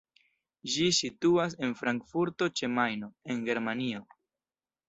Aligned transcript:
Ĝi 0.75 0.85
situas 0.99 1.53
en 1.67 1.77
Frankfurto 1.83 2.49
ĉe 2.61 2.73
Majno, 2.79 3.13
en 3.35 3.45
Germanio. 3.51 4.03